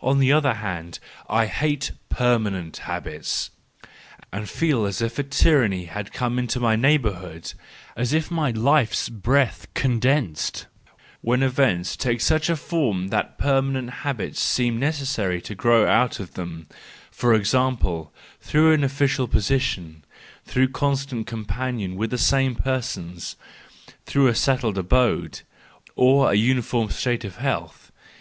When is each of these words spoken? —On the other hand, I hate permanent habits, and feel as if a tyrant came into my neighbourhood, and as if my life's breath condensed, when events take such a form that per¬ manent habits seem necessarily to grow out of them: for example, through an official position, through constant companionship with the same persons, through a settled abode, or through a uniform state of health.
—On 0.00 0.20
the 0.20 0.30
other 0.30 0.54
hand, 0.54 1.00
I 1.28 1.46
hate 1.46 1.90
permanent 2.08 2.76
habits, 2.76 3.50
and 4.32 4.48
feel 4.48 4.84
as 4.84 5.02
if 5.02 5.18
a 5.18 5.24
tyrant 5.24 6.12
came 6.12 6.38
into 6.38 6.60
my 6.60 6.76
neighbourhood, 6.76 7.52
and 7.52 7.54
as 8.02 8.12
if 8.12 8.30
my 8.30 8.52
life's 8.52 9.08
breath 9.08 9.66
condensed, 9.74 10.66
when 11.22 11.42
events 11.42 11.96
take 11.96 12.20
such 12.20 12.48
a 12.48 12.54
form 12.54 13.08
that 13.08 13.36
per¬ 13.36 13.66
manent 13.68 13.90
habits 14.04 14.40
seem 14.40 14.78
necessarily 14.78 15.40
to 15.40 15.56
grow 15.56 15.88
out 15.88 16.20
of 16.20 16.34
them: 16.34 16.68
for 17.10 17.34
example, 17.34 18.14
through 18.40 18.72
an 18.74 18.84
official 18.84 19.26
position, 19.26 20.04
through 20.44 20.68
constant 20.68 21.26
companionship 21.26 21.98
with 21.98 22.10
the 22.10 22.16
same 22.16 22.54
persons, 22.54 23.34
through 24.06 24.28
a 24.28 24.36
settled 24.36 24.78
abode, 24.78 25.40
or 25.96 26.26
through 26.26 26.30
a 26.32 26.34
uniform 26.34 26.88
state 26.90 27.24
of 27.24 27.38
health. 27.38 27.90